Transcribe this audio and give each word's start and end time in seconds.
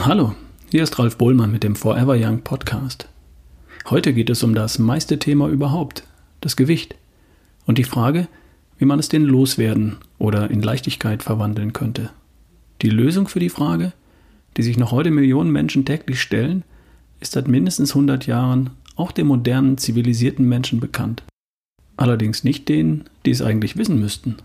Hallo, 0.00 0.34
hier 0.70 0.82
ist 0.82 0.98
Ralf 0.98 1.18
Bohlmann 1.18 1.52
mit 1.52 1.62
dem 1.62 1.76
Forever 1.76 2.16
Young 2.18 2.40
Podcast. 2.40 3.08
Heute 3.90 4.14
geht 4.14 4.30
es 4.30 4.42
um 4.42 4.54
das 4.54 4.78
meiste 4.78 5.18
Thema 5.18 5.48
überhaupt, 5.48 6.04
das 6.40 6.56
Gewicht. 6.56 6.96
Und 7.66 7.76
die 7.76 7.84
Frage, 7.84 8.26
wie 8.78 8.86
man 8.86 8.98
es 8.98 9.10
denn 9.10 9.22
loswerden 9.22 9.98
oder 10.18 10.50
in 10.50 10.62
Leichtigkeit 10.62 11.22
verwandeln 11.22 11.74
könnte. 11.74 12.10
Die 12.80 12.88
Lösung 12.88 13.28
für 13.28 13.38
die 13.38 13.50
Frage, 13.50 13.92
die 14.56 14.62
sich 14.62 14.78
noch 14.78 14.92
heute 14.92 15.10
Millionen 15.10 15.52
Menschen 15.52 15.84
täglich 15.84 16.22
stellen, 16.22 16.64
ist 17.20 17.32
seit 17.32 17.46
mindestens 17.46 17.90
100 17.90 18.26
Jahren 18.26 18.70
auch 18.96 19.12
den 19.12 19.26
modernen, 19.26 19.76
zivilisierten 19.76 20.48
Menschen 20.48 20.80
bekannt. 20.80 21.22
Allerdings 21.98 22.44
nicht 22.44 22.68
denen, 22.70 23.04
die 23.26 23.30
es 23.30 23.42
eigentlich 23.42 23.76
wissen 23.76 24.00
müssten. 24.00 24.36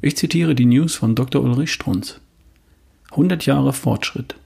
Ich 0.00 0.16
zitiere 0.16 0.54
die 0.54 0.66
News 0.66 0.94
von 0.94 1.16
Dr. 1.16 1.42
Ulrich 1.42 1.72
Strunz. 1.72 2.20
100 3.10 3.44
Jahre 3.44 3.72
Fortschritt. 3.72 4.36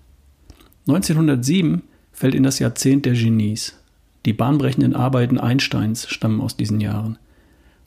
1907 0.88 1.82
fällt 2.12 2.34
in 2.34 2.42
das 2.42 2.58
Jahrzehnt 2.58 3.04
der 3.04 3.12
Genies. 3.12 3.78
Die 4.24 4.32
bahnbrechenden 4.32 4.96
Arbeiten 4.96 5.38
Einsteins 5.38 6.08
stammen 6.08 6.40
aus 6.40 6.56
diesen 6.56 6.80
Jahren. 6.80 7.18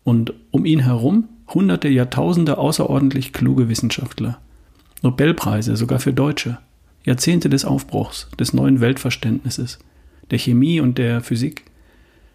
Und 0.04 0.34
um 0.52 0.66
ihn 0.66 0.80
herum 0.80 1.28
hunderte 1.54 1.90
Jahrtausende 1.90 2.58
außerordentlich 2.58 3.34
kluge 3.34 3.70
Wissenschaftler. 3.70 4.40
Nobelpreise 5.02 5.76
sogar 5.76 6.00
für 6.00 6.14
Deutsche. 6.14 6.60
Jahrzehnte 7.04 7.50
des 7.50 7.66
Aufbruchs, 7.66 8.30
des 8.40 8.54
neuen 8.54 8.80
Weltverständnisses, 8.80 9.80
der 10.30 10.38
Chemie 10.38 10.80
und 10.80 11.00
der 11.00 11.22
Physik. 11.22 11.64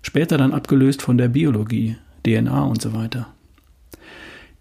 Später 0.02 0.36
dann 0.36 0.52
abgelöst 0.52 1.02
von 1.02 1.16
der 1.16 1.28
Biologie, 1.28 1.96
DNA 2.24 2.64
und 2.64 2.82
so 2.82 2.92
weiter. 2.92 3.28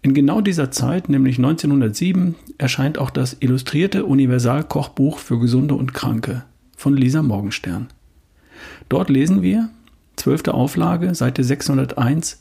In 0.06 0.14
genau 0.14 0.40
dieser 0.40 0.70
Zeit, 0.70 1.08
nämlich 1.08 1.38
1907, 1.38 2.36
erscheint 2.58 2.96
auch 2.96 3.10
das 3.10 3.38
illustrierte 3.40 4.04
Universalkochbuch 4.04 5.18
für 5.18 5.40
Gesunde 5.40 5.74
und 5.74 5.94
Kranke 5.94 6.44
von 6.76 6.96
Lisa 6.96 7.24
Morgenstern. 7.24 7.88
Dort 8.88 9.10
lesen 9.10 9.42
wir, 9.42 9.68
zwölfte 10.14 10.54
Auflage, 10.54 11.12
Seite 11.16 11.42
601, 11.42 12.40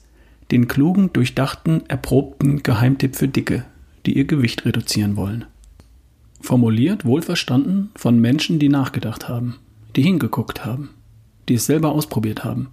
den 0.52 0.67
klugen, 0.67 1.11
durchdachten, 1.11 1.81
erprobten 1.88 2.61
Geheimtipp 2.61 3.16
für 3.16 3.27
Dicke, 3.27 3.66
die 4.05 4.16
ihr 4.16 4.25
Gewicht 4.25 4.63
reduzieren 4.66 5.16
wollen. 5.16 5.45
Formuliert, 6.41 7.03
wohlverstanden 7.03 7.89
von 7.95 8.21
Menschen, 8.21 8.59
die 8.59 8.69
nachgedacht 8.69 9.27
haben, 9.27 9.55
die 9.95 10.03
hingeguckt 10.03 10.66
haben, 10.66 10.91
die 11.49 11.55
es 11.55 11.66
selber 11.66 11.93
ausprobiert 11.93 12.43
haben, 12.43 12.67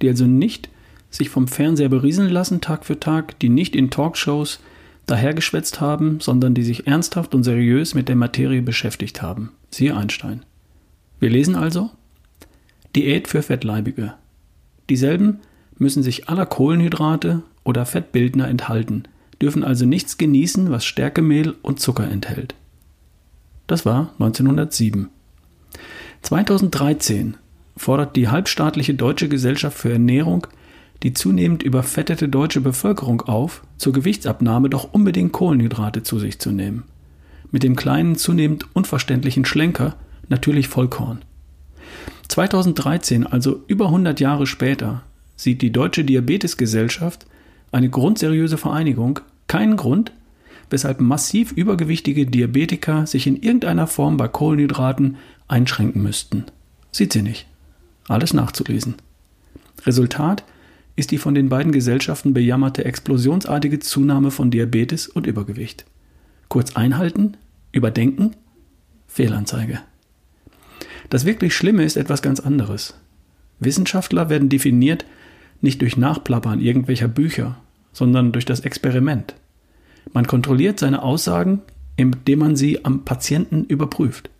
die 0.00 0.08
also 0.08 0.26
nicht 0.26 0.68
sich 1.12 1.30
vom 1.30 1.46
Fernseher 1.46 1.88
berieseln 1.88 2.30
lassen 2.30 2.60
Tag 2.60 2.84
für 2.84 2.98
Tag, 2.98 3.38
die 3.38 3.48
nicht 3.48 3.76
in 3.76 3.90
Talkshows 3.90 4.58
dahergeschwätzt 5.06 5.80
haben, 5.80 6.20
sondern 6.20 6.54
die 6.54 6.62
sich 6.62 6.86
ernsthaft 6.86 7.34
und 7.34 7.44
seriös 7.44 7.94
mit 7.94 8.08
der 8.08 8.16
Materie 8.16 8.62
beschäftigt 8.62 9.22
haben. 9.22 9.52
Siehe 9.70 9.96
Einstein. 9.96 10.44
Wir 11.20 11.30
lesen 11.30 11.54
also 11.54 11.90
Diät 12.96 13.28
für 13.28 13.42
Fettleibige. 13.42 14.14
Dieselben 14.90 15.38
müssen 15.78 16.02
sich 16.02 16.28
aller 16.28 16.46
Kohlenhydrate 16.46 17.42
oder 17.64 17.86
Fettbildner 17.86 18.48
enthalten, 18.48 19.04
dürfen 19.40 19.64
also 19.64 19.86
nichts 19.86 20.18
genießen, 20.18 20.70
was 20.70 20.84
Stärkemehl 20.84 21.56
und 21.62 21.80
Zucker 21.80 22.08
enthält. 22.10 22.54
Das 23.66 23.86
war 23.86 24.12
1907. 24.18 25.08
2013 26.22 27.36
fordert 27.76 28.16
die 28.16 28.28
halbstaatliche 28.28 28.94
Deutsche 28.94 29.28
Gesellschaft 29.28 29.78
für 29.78 29.92
Ernährung 29.92 30.46
die 31.02 31.14
zunehmend 31.14 31.62
überfettete 31.62 32.28
deutsche 32.28 32.60
Bevölkerung 32.60 33.22
auf, 33.22 33.62
zur 33.76 33.92
Gewichtsabnahme 33.92 34.70
doch 34.70 34.92
unbedingt 34.92 35.32
Kohlenhydrate 35.32 36.02
zu 36.02 36.18
sich 36.18 36.38
zu 36.38 36.52
nehmen. 36.52 36.84
Mit 37.50 37.62
dem 37.62 37.76
kleinen, 37.76 38.16
zunehmend 38.16 38.66
unverständlichen 38.74 39.44
Schlenker 39.44 39.96
natürlich 40.28 40.68
Vollkorn. 40.68 41.22
2013, 42.28 43.26
also 43.26 43.62
über 43.66 43.86
100 43.86 44.20
Jahre 44.20 44.46
später, 44.46 45.02
sieht 45.36 45.60
die 45.60 45.72
Deutsche 45.72 46.04
Diabetesgesellschaft, 46.04 47.26
eine 47.72 47.90
grundseriöse 47.90 48.56
Vereinigung, 48.56 49.20
keinen 49.48 49.76
Grund, 49.76 50.12
weshalb 50.70 51.00
massiv 51.00 51.52
übergewichtige 51.52 52.26
Diabetiker 52.26 53.06
sich 53.06 53.26
in 53.26 53.36
irgendeiner 53.36 53.86
Form 53.86 54.16
bei 54.16 54.28
Kohlenhydraten 54.28 55.16
einschränken 55.48 56.02
müssten. 56.02 56.44
Sieht 56.92 57.12
sie 57.12 57.22
nicht. 57.22 57.46
Alles 58.08 58.32
nachzulesen. 58.32 58.94
Resultat 59.84 60.44
ist 60.96 61.10
die 61.10 61.18
von 61.18 61.34
den 61.34 61.48
beiden 61.48 61.72
Gesellschaften 61.72 62.34
bejammerte 62.34 62.84
explosionsartige 62.84 63.78
Zunahme 63.78 64.30
von 64.30 64.50
Diabetes 64.50 65.08
und 65.08 65.26
Übergewicht. 65.26 65.84
Kurz 66.48 66.76
einhalten, 66.76 67.36
überdenken, 67.72 68.32
Fehlanzeige. 69.06 69.80
Das 71.10 71.24
wirklich 71.24 71.54
Schlimme 71.54 71.84
ist 71.84 71.96
etwas 71.96 72.22
ganz 72.22 72.40
anderes. 72.40 72.94
Wissenschaftler 73.60 74.28
werden 74.28 74.48
definiert 74.48 75.04
nicht 75.60 75.80
durch 75.80 75.96
Nachplappern 75.96 76.60
irgendwelcher 76.60 77.08
Bücher, 77.08 77.58
sondern 77.92 78.32
durch 78.32 78.44
das 78.44 78.60
Experiment. 78.60 79.34
Man 80.12 80.26
kontrolliert 80.26 80.78
seine 80.78 81.02
Aussagen, 81.02 81.62
indem 81.96 82.40
man 82.40 82.56
sie 82.56 82.84
am 82.84 83.04
Patienten 83.04 83.64
überprüft. 83.64 84.30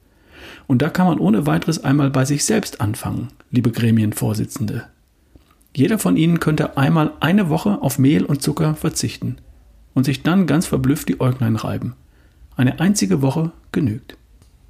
Und 0.66 0.82
da 0.82 0.90
kann 0.90 1.06
man 1.06 1.18
ohne 1.18 1.46
weiteres 1.46 1.84
einmal 1.84 2.10
bei 2.10 2.24
sich 2.24 2.44
selbst 2.44 2.80
anfangen, 2.80 3.28
liebe 3.50 3.70
Gremienvorsitzende. 3.70 4.86
Jeder 5.74 5.98
von 5.98 6.16
Ihnen 6.16 6.40
könnte 6.40 6.76
einmal 6.76 7.12
eine 7.20 7.48
Woche 7.48 7.80
auf 7.80 7.98
Mehl 7.98 8.24
und 8.24 8.42
Zucker 8.42 8.74
verzichten 8.74 9.36
und 9.94 10.04
sich 10.04 10.22
dann 10.22 10.46
ganz 10.46 10.66
verblüfft 10.66 11.08
die 11.08 11.20
Äuglein 11.20 11.56
reiben. 11.56 11.94
Eine 12.56 12.80
einzige 12.80 13.22
Woche 13.22 13.52
genügt. 13.72 14.16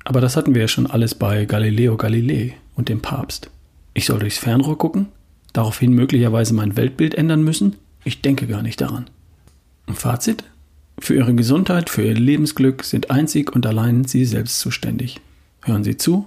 Aber 0.05 0.21
das 0.21 0.37
hatten 0.37 0.55
wir 0.55 0.63
ja 0.63 0.69
schon 0.69 0.87
alles 0.87 1.15
bei 1.15 1.45
Galileo 1.45 1.97
Galilei 1.97 2.55
und 2.77 2.89
dem 2.89 3.01
Papst. 3.01 3.51
Ich 3.95 4.07
soll 4.07 4.21
durchs 4.21 4.39
Fernrohr 4.39 4.79
gucken, 4.79 5.09
daraufhin 5.53 5.93
möglicherweise 5.93 6.55
mein 6.55 6.77
Weltbild 6.77 7.15
ändern 7.15 7.43
müssen? 7.43 7.77
Ich 8.05 8.23
denke 8.23 8.47
gar 8.47 8.63
nicht 8.63 8.81
daran. 8.81 9.07
Fazit? 9.93 10.45
Für 10.99 11.15
Ihre 11.15 11.35
Gesundheit, 11.35 11.91
für 11.91 12.03
Ihr 12.03 12.15
Lebensglück 12.15 12.85
sind 12.85 13.11
einzig 13.11 13.55
und 13.55 13.67
allein 13.67 14.05
Sie 14.05 14.25
selbst 14.25 14.61
zuständig. 14.61 15.21
Hören 15.63 15.85
Sie 15.85 15.97
zu, 15.97 16.27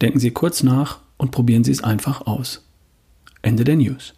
denken 0.00 0.18
Sie 0.18 0.30
kurz 0.30 0.62
nach 0.62 0.98
und 1.16 1.30
probieren 1.30 1.64
Sie 1.64 1.72
es 1.72 1.84
einfach 1.84 2.26
aus. 2.26 2.67
Ende 3.42 3.64
der 3.64 3.76
News. 3.76 4.14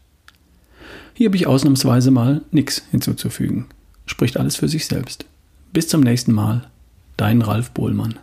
Hier 1.15 1.29
habe 1.29 1.37
ich 1.37 1.47
ausnahmsweise 1.47 2.11
mal 2.11 2.43
nichts 2.51 2.83
hinzuzufügen. 2.91 3.67
Spricht 4.07 4.37
alles 4.37 4.57
für 4.57 4.69
sich 4.69 4.87
selbst. 4.87 5.27
Bis 5.73 5.89
zum 5.89 6.01
nächsten 6.01 6.33
Mal. 6.33 6.71
Dein 7.17 7.43
Ralf 7.43 7.71
Bohlmann. 7.73 8.19